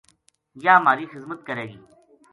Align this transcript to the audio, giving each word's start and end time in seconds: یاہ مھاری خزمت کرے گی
یاہ 0.63 0.83
مھاری 0.85 1.05
خزمت 1.11 1.39
کرے 1.47 1.65
گی 1.71 1.79